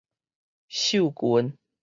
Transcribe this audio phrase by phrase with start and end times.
[0.73, 1.55] 繡裙